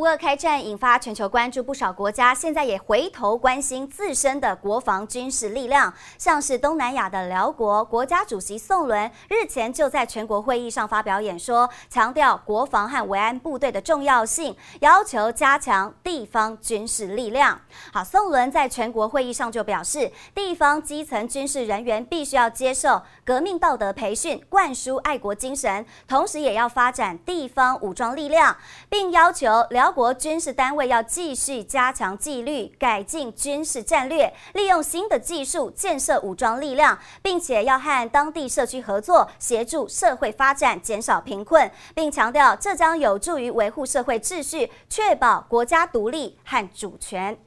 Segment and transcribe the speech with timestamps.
[0.00, 5.92] 乌俄开战引发全球关注，不少国家现在也回头关心自身的国防军事力量。
[6.16, 17.60] 像是东南亚的寮国国家主席宋伦日前就在全国会议上发表演说，强调国防和维安部队的重要性，要求加强地方军事力量。
[17.92, 28.56] 好，宋伦在全国会议上就表示，地方基层军事人员必须要接受革命道德培训，灌输爱国精神，同时也要发展地方武装力量，
[28.88, 47.40] 并要求国军事单位要继续加强纪律，改进军事战略，利用新的技术建设武装力量，并且要和当地社区合作，协助社会发展，减少贫困，并强调这将有助于维护社会秩序，确保国家独立和主权。